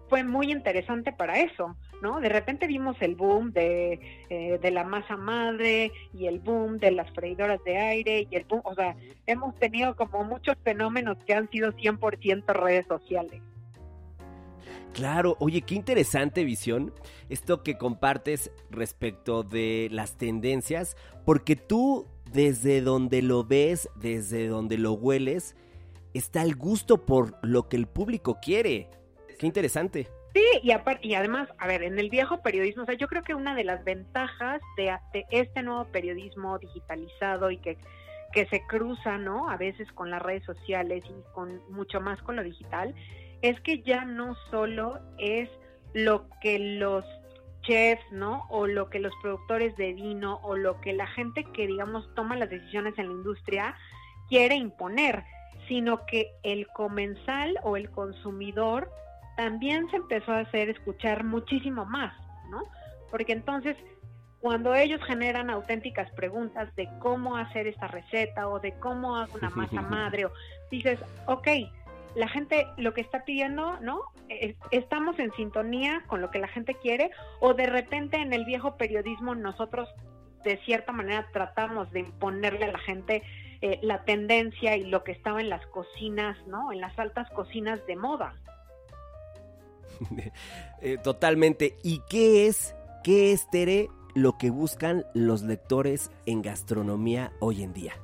[0.09, 2.21] fue muy interesante para eso, ¿no?
[2.21, 6.90] De repente vimos el boom de, eh, de la masa madre y el boom de
[6.90, 11.35] las freidoras de aire y el boom, o sea, hemos tenido como muchos fenómenos que
[11.35, 13.40] han sido 100% redes sociales.
[14.93, 16.93] Claro, oye, qué interesante visión
[17.29, 24.79] esto que compartes respecto de las tendencias, porque tú desde donde lo ves, desde donde
[24.79, 25.57] lo hueles,
[26.14, 28.88] está el gusto por lo que el público quiere.
[29.47, 30.09] Interesante.
[30.35, 33.35] Sí, y, y además, a ver, en el viejo periodismo, o sea, yo creo que
[33.35, 37.79] una de las ventajas de, de este nuevo periodismo digitalizado y que,
[38.33, 39.49] que se cruza, ¿no?
[39.49, 42.95] A veces con las redes sociales y con mucho más con lo digital,
[43.43, 45.49] es que ya no solo es
[45.93, 47.05] lo que los
[47.63, 48.47] chefs, ¿no?
[48.51, 52.37] O lo que los productores de vino o lo que la gente que, digamos, toma
[52.37, 53.77] las decisiones en la industria
[54.29, 55.23] quiere imponer,
[55.69, 58.91] sino que el comensal o el consumidor
[59.37, 62.14] también se empezó a hacer escuchar muchísimo más,
[62.51, 62.62] ¿no?
[63.11, 63.77] Porque entonces,
[64.40, 69.51] cuando ellos generan auténticas preguntas de cómo hacer esta receta o de cómo hago una
[69.57, 70.33] masa madre, o
[70.70, 71.49] dices, ok,
[72.14, 74.01] la gente lo que está pidiendo, ¿no?
[74.70, 78.77] estamos en sintonía con lo que la gente quiere o de repente en el viejo
[78.77, 79.88] periodismo nosotros
[80.44, 83.23] de cierta manera tratamos de imponerle a la gente
[83.61, 86.70] eh, la tendencia y lo que estaba en las cocinas, ¿no?
[86.70, 88.35] En las altas cocinas de moda.
[90.83, 91.77] Eh, totalmente.
[91.83, 97.73] ¿Y qué es, qué es, Tere, lo que buscan los lectores en gastronomía hoy en
[97.73, 97.95] día?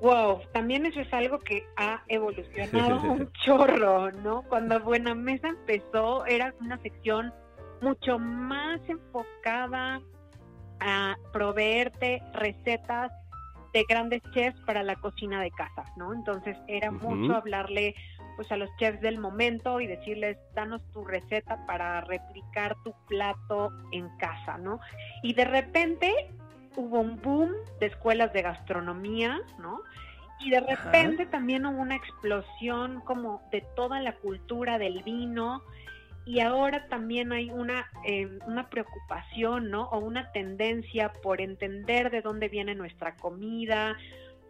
[0.00, 4.42] Wow, también eso es algo que ha evolucionado un chorro, ¿no?
[4.48, 7.32] Cuando Buena Mesa empezó era una sección
[7.80, 10.00] mucho más enfocada
[10.80, 13.12] a proveerte recetas
[13.72, 16.12] de grandes chefs para la cocina de casa, ¿no?
[16.12, 17.94] Entonces era mucho hablarle
[18.36, 23.72] pues a los chefs del momento y decirles, danos tu receta para replicar tu plato
[23.92, 24.80] en casa, ¿no?
[25.22, 26.12] Y de repente
[26.76, 29.80] hubo un boom de escuelas de gastronomía, ¿no?
[30.40, 35.62] Y de repente también hubo una explosión como de toda la cultura del vino
[36.24, 39.84] y ahora también hay una, eh, una preocupación, ¿no?
[39.90, 43.96] O una tendencia por entender de dónde viene nuestra comida,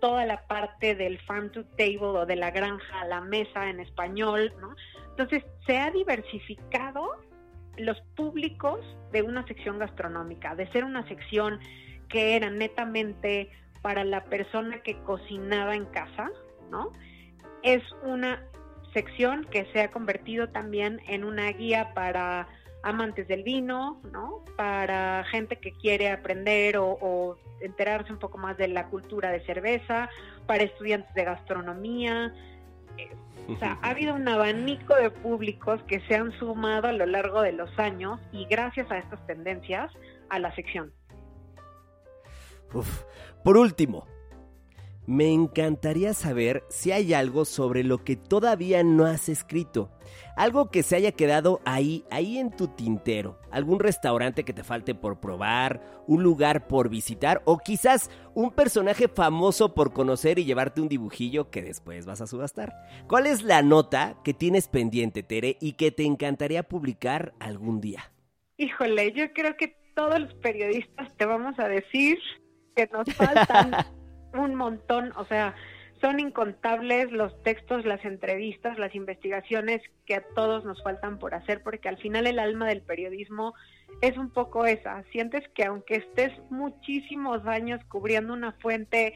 [0.02, 3.78] toda la parte del farm to table o de la granja a la mesa en
[3.78, 4.74] español, ¿no?
[5.10, 7.20] Entonces se ha diversificado
[7.76, 8.80] los públicos
[9.12, 11.60] de una sección gastronómica, de ser una sección
[12.08, 16.32] que era netamente para la persona que cocinaba en casa,
[16.68, 16.92] ¿no?
[17.62, 18.42] Es una
[18.92, 22.48] sección que se ha convertido también en una guía para
[22.82, 24.44] amantes del vino, ¿no?
[24.56, 30.10] Para gente que quiere aprender o, enterarse un poco más de la cultura de cerveza,
[30.46, 32.34] para estudiantes de gastronomía.
[32.98, 33.14] Eh,
[33.48, 37.40] o sea, ha habido un abanico de públicos que se han sumado a lo largo
[37.40, 39.92] de los años y gracias a estas tendencias
[40.28, 40.92] a la sección.
[43.44, 44.06] Por último,
[45.06, 49.90] me encantaría saber si hay algo sobre lo que todavía no has escrito.
[50.36, 53.38] Algo que se haya quedado ahí, ahí en tu tintero.
[53.50, 59.08] Algún restaurante que te falte por probar, un lugar por visitar o quizás un personaje
[59.08, 62.72] famoso por conocer y llevarte un dibujillo que después vas a subastar.
[63.08, 68.12] ¿Cuál es la nota que tienes pendiente, Tere, y que te encantaría publicar algún día?
[68.56, 72.18] Híjole, yo creo que todos los periodistas te vamos a decir
[72.74, 73.72] que nos faltan
[74.34, 75.54] un montón, o sea,
[76.02, 81.62] son incontables los textos, las entrevistas, las investigaciones que a todos nos faltan por hacer,
[81.62, 83.54] porque al final el alma del periodismo
[84.00, 85.04] es un poco esa.
[85.12, 89.14] Sientes que aunque estés muchísimos años cubriendo una fuente,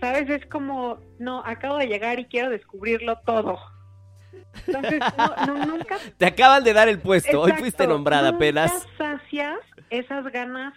[0.00, 3.56] sabes, es como, no, acabo de llegar y quiero descubrirlo todo.
[4.66, 5.00] Entonces,
[5.46, 5.98] no, nunca...
[6.18, 8.88] Te acaban de dar el puesto, hoy fuiste nombrada apenas.
[8.98, 10.74] sacias esas ganas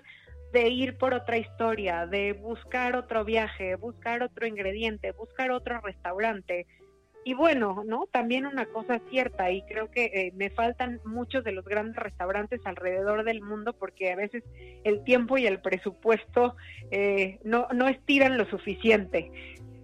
[0.52, 6.65] de ir por otra historia, de buscar otro viaje, buscar otro ingrediente, buscar otro restaurante.
[7.26, 8.08] y bueno, ¿no?
[8.12, 12.62] También una cosa cierta, y creo que eh, me faltan muchos de los grandes restaurantes
[12.65, 14.44] alrededor del mundo porque a veces
[14.84, 16.56] el tiempo y el presupuesto
[16.92, 19.32] eh, no, no estiran lo suficiente.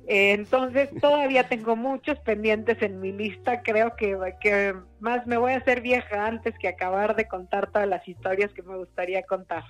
[0.08, 5.54] Eh, entonces todavía tengo muchos pendientes en mi lista, creo que, que más me voy
[5.54, 9.64] a hacer vieja antes que acabar de contar todas las historias que me gustaría contar.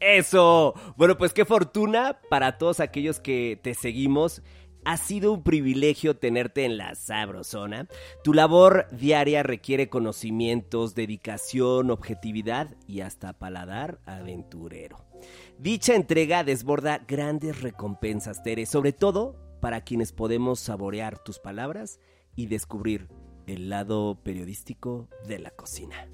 [0.00, 0.74] Eso.
[0.96, 4.42] Bueno, pues qué fortuna para todos aquellos que te seguimos
[4.84, 7.86] ha sido un privilegio tenerte en la Sabrosona.
[8.24, 15.04] Tu labor diaria requiere conocimientos, dedicación, objetividad y hasta paladar aventurero.
[15.58, 22.00] Dicha entrega desborda grandes recompensas, Tere, sobre todo para quienes podemos saborear tus palabras
[22.34, 23.08] y descubrir
[23.46, 26.08] el lado periodístico de la cocina.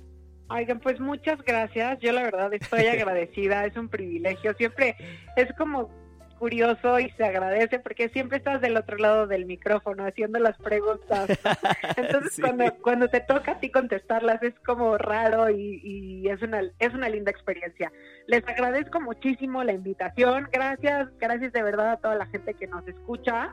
[0.49, 1.99] Oigan, pues muchas gracias.
[2.01, 4.55] Yo la verdad estoy agradecida, es un privilegio.
[4.55, 4.97] Siempre
[5.37, 5.91] es como
[6.39, 11.29] curioso y se agradece porque siempre estás del otro lado del micrófono haciendo las preguntas.
[11.97, 16.95] Entonces cuando, cuando te toca a ti contestarlas es como raro y, es, una, es
[16.95, 17.93] una linda experiencia.
[18.27, 20.49] Les agradezco muchísimo la invitación.
[20.53, 23.53] Gracias, gracias de verdad a toda la gente que nos escucha.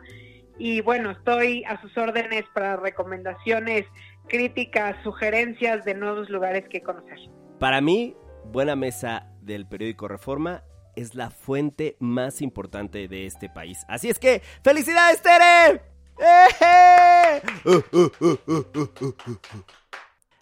[0.57, 3.85] Y bueno, estoy a sus órdenes para recomendaciones,
[4.27, 7.17] críticas, sugerencias de nuevos lugares que conocer.
[7.59, 8.15] Para mí,
[8.45, 10.63] Buena Mesa del periódico Reforma
[10.95, 13.85] es la fuente más importante de este país.
[13.87, 15.81] Así es que, ¡felicidades, Tere!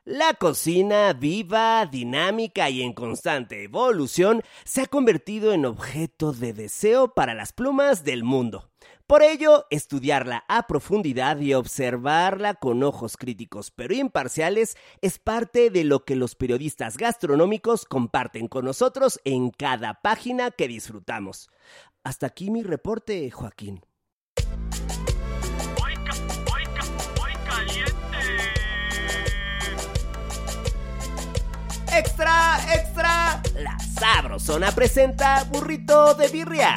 [0.04, 7.14] La cocina viva, dinámica y en constante evolución se ha convertido en objeto de deseo
[7.14, 8.72] para las plumas del mundo.
[9.12, 15.84] Por ello, estudiarla a profundidad y observarla con ojos críticos pero imparciales es parte de
[15.84, 21.50] lo que los periodistas gastronómicos comparten con nosotros en cada página que disfrutamos.
[22.06, 23.82] Hasta aquí mi reporte, Joaquín.
[31.94, 33.44] ¡Extra, extra!
[33.56, 36.76] La Sabrosona presenta burrito de birria.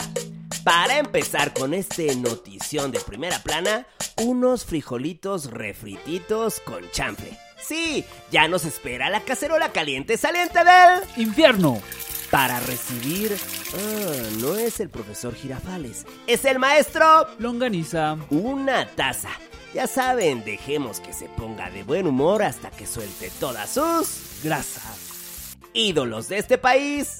[0.64, 3.86] Para empezar con este notición de primera plana,
[4.16, 7.38] unos frijolitos refrititos con champe.
[7.60, 11.82] Sí, ya nos espera la cacerola caliente saliente del infierno.
[12.30, 13.36] Para recibir...
[13.74, 17.26] Ah, no es el profesor Girafales, es el maestro...
[17.38, 18.16] Longaniza.
[18.30, 19.30] Una taza.
[19.74, 25.56] Ya saben, dejemos que se ponga de buen humor hasta que suelte todas sus grasas.
[25.74, 27.18] Ídolos de este país.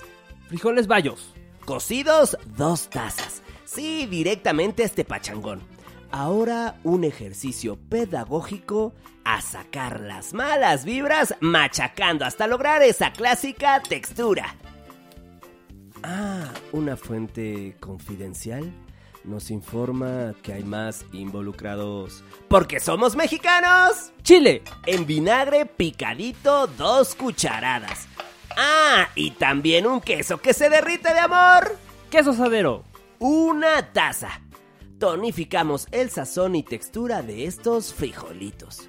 [0.49, 1.35] Frijoles bayos.
[1.65, 3.34] Cocidos, dos tazas.
[3.65, 5.61] Sí, directamente a este pachangón.
[6.11, 8.95] Ahora un ejercicio pedagógico
[9.25, 14.55] a sacar las malas vibras machacando hasta lograr esa clásica textura.
[16.03, 18.73] Ah, una fuente confidencial
[19.25, 22.23] nos informa que hay más involucrados.
[22.49, 24.13] Porque somos mexicanos.
[24.23, 24.63] Chile.
[24.87, 28.07] En vinagre picadito dos cucharadas.
[28.57, 31.77] Ah, y también un queso que se derrite de amor.
[32.11, 32.85] Queso sadero.
[33.19, 34.41] Una taza.
[34.99, 38.89] Tonificamos el sazón y textura de estos frijolitos.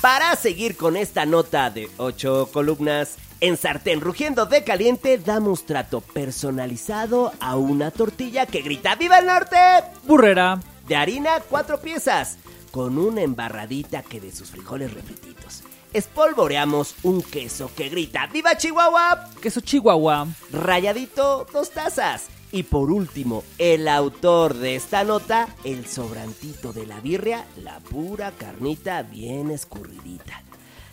[0.00, 6.00] Para seguir con esta nota de 8 columnas, en sartén rugiendo de caliente damos trato
[6.00, 9.56] personalizado a una tortilla que grita ¡Viva el norte!
[10.04, 10.58] Burrera.
[10.88, 12.36] De harina, cuatro piezas,
[12.70, 15.62] con una embarradita que de sus frijoles refrititos
[15.94, 19.30] espolvoreamos un queso que grita ¡Viva Chihuahua!
[19.40, 20.26] Queso Chihuahua.
[20.52, 22.33] Rayadito, dos tazas.
[22.54, 28.30] Y por último, el autor de esta nota, el sobrantito de la birria, la pura
[28.30, 30.40] carnita bien escurridita.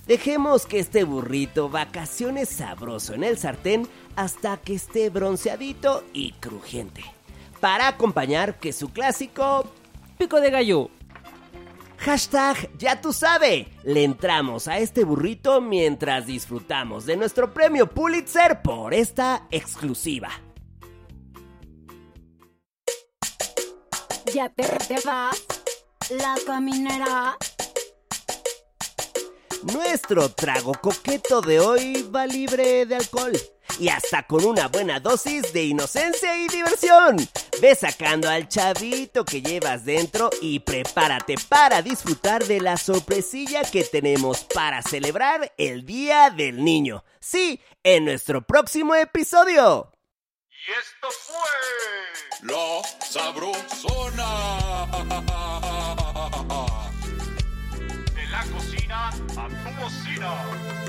[0.08, 7.04] Dejemos que este burrito vacaciones sabroso en el sartén hasta que esté bronceadito y crujiente.
[7.60, 9.68] Para acompañar que su clásico
[10.18, 10.90] pico de gallo
[12.00, 13.68] Hashtag ya tú sabes.
[13.84, 20.32] Le entramos a este burrito mientras disfrutamos de nuestro premio Pulitzer por esta exclusiva.
[24.34, 27.38] Ya te, te la caminera.
[29.74, 33.34] Nuestro trago coqueto de hoy va libre de alcohol
[33.80, 37.18] y hasta con una buena dosis de inocencia y diversión.
[37.62, 43.84] Ve sacando al chavito que llevas dentro y prepárate para disfrutar de la sorpresilla que
[43.84, 47.04] tenemos para celebrar el Día del Niño.
[47.20, 49.91] Sí, en nuestro próximo episodio.
[50.68, 54.30] Y esto fue La Sabrosona.
[58.14, 60.81] De la cocina a tu cocina.